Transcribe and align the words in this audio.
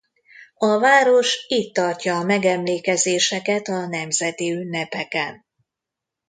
A 0.57 0.79
város 0.79 1.45
itt 1.47 1.73
tartja 1.73 2.15
a 2.15 2.23
megemlékezéseket 2.23 3.67
a 3.67 3.87
nemzeti 3.87 4.51
ünnepeken. 4.51 5.45